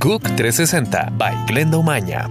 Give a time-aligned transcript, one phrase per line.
[0.00, 2.30] GUC 360 by Glenda Umaña.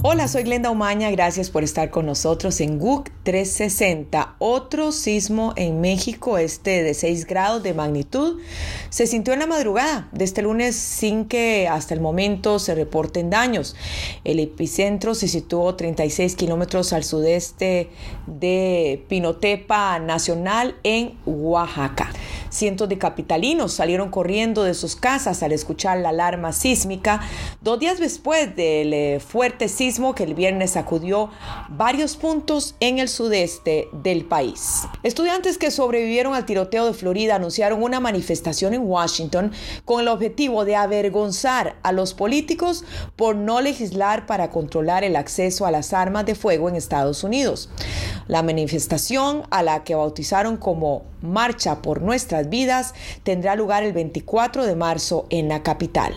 [0.00, 4.36] Hola, soy Glenda Umaña, gracias por estar con nosotros en GUC 360.
[4.38, 8.40] Otro sismo en México, este de 6 grados de magnitud,
[8.88, 13.28] se sintió en la madrugada de este lunes sin que hasta el momento se reporten
[13.28, 13.76] daños.
[14.24, 17.90] El epicentro se situó 36 kilómetros al sudeste
[18.26, 22.10] de Pinotepa Nacional en Oaxaca.
[22.50, 27.20] Cientos de capitalinos salieron corriendo de sus casas al escuchar la alarma sísmica
[27.60, 31.30] dos días después del eh, fuerte sismo que el viernes sacudió
[31.68, 34.86] varios puntos en el sudeste del país.
[35.02, 39.52] Estudiantes que sobrevivieron al tiroteo de Florida anunciaron una manifestación en Washington
[39.84, 42.84] con el objetivo de avergonzar a los políticos
[43.16, 47.68] por no legislar para controlar el acceso a las armas de fuego en Estados Unidos.
[48.26, 54.66] La manifestación, a la que bautizaron como Marcha por Nuestras Vidas, tendrá lugar el 24
[54.66, 56.14] de marzo en la capital.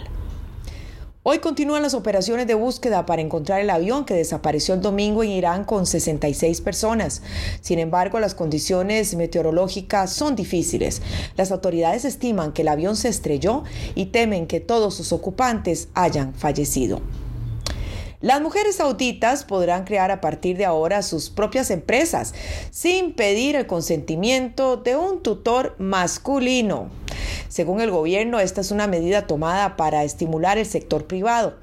[1.23, 5.29] Hoy continúan las operaciones de búsqueda para encontrar el avión que desapareció el domingo en
[5.29, 7.21] Irán con 66 personas.
[7.61, 11.03] Sin embargo, las condiciones meteorológicas son difíciles.
[11.37, 16.33] Las autoridades estiman que el avión se estrelló y temen que todos sus ocupantes hayan
[16.33, 17.01] fallecido.
[18.21, 22.35] Las mujeres sauditas podrán crear a partir de ahora sus propias empresas
[22.69, 26.91] sin pedir el consentimiento de un tutor masculino.
[27.49, 31.57] Según el gobierno, esta es una medida tomada para estimular el sector privado.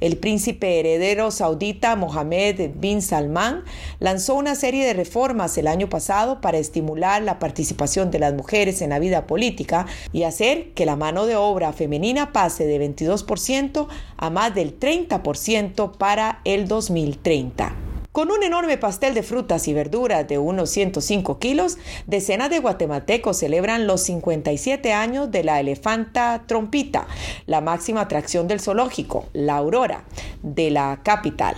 [0.00, 3.64] El príncipe heredero saudita Mohammed bin Salman
[3.98, 8.80] lanzó una serie de reformas el año pasado para estimular la participación de las mujeres
[8.82, 13.88] en la vida política y hacer que la mano de obra femenina pase de 22%
[14.16, 17.87] a más del 30% para el 2030.
[18.18, 23.36] Con un enorme pastel de frutas y verduras de unos 105 kilos, decenas de guatemaltecos
[23.36, 27.06] celebran los 57 años de la elefanta trompita,
[27.46, 30.02] la máxima atracción del zoológico, la aurora,
[30.42, 31.54] de la capital.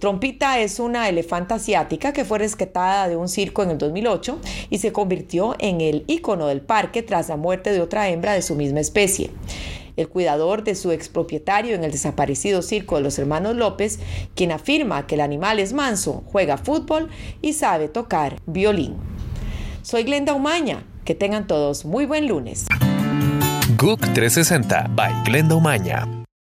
[0.00, 4.78] Trompita es una elefanta asiática que fue rescatada de un circo en el 2008 y
[4.78, 8.56] se convirtió en el ícono del parque tras la muerte de otra hembra de su
[8.56, 9.30] misma especie
[9.96, 13.98] el cuidador de su expropietario en el desaparecido circo de los hermanos López,
[14.34, 17.08] quien afirma que el animal es manso, juega fútbol
[17.42, 18.96] y sabe tocar violín.
[19.82, 22.66] Soy Glenda Umaña, que tengan todos muy buen lunes.
[23.76, 26.19] GUC 360 by Glenda Umaña.